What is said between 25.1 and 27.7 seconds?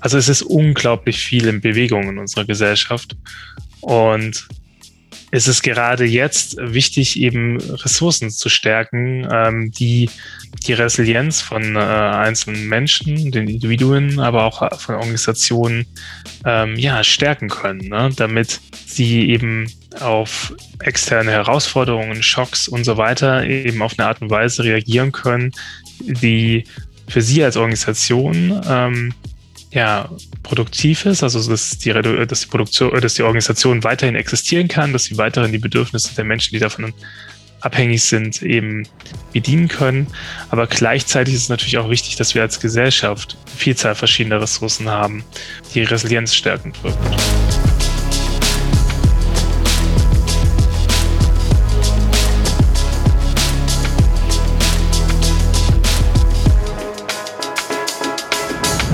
können, die für sie als